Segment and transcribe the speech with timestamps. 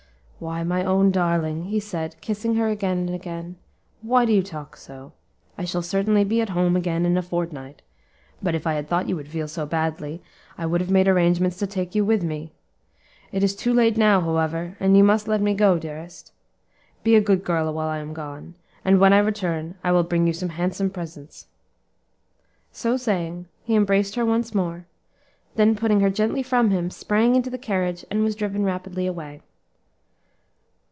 [0.43, 3.57] "Why, my own darling," he said, kissing her again and again,
[4.01, 5.11] "why do you talk so?
[5.55, 7.83] I shall certainly be at home again in a fortnight;
[8.41, 10.19] but if I had thought you would feel so badly,
[10.57, 12.53] I would have made arrangements to take you with me.
[13.31, 16.31] It is too late now, however, and you must let me go, dearest.
[17.03, 20.25] Be a good girl while I am gone, and when I return I will bring
[20.25, 21.45] you some handsome presents."
[22.71, 24.87] So saying, he embraced her once more,
[25.53, 29.43] then putting her gently from him, sprang into the carriage and was driven rapidly away.